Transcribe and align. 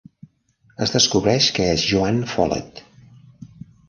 Es 0.85 0.93
descobreix 0.95 1.49
que 1.57 1.67
és 1.73 1.83
Joanne 1.91 2.31
Follett. 2.31 2.81